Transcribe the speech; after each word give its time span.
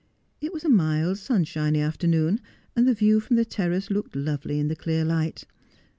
It 0.39 0.51
was 0.51 0.63
a 0.63 0.67
mild, 0.69 1.19
sunshiny 1.19 1.79
afternoon, 1.79 2.41
and 2.75 2.87
the 2.87 2.95
view 2.95 3.19
from 3.19 3.35
the 3.35 3.45
terrace 3.45 3.91
looked 3.91 4.15
lovely 4.15 4.57
in 4.59 4.67
the 4.67 4.75
clear 4.75 5.05
light. 5.05 5.43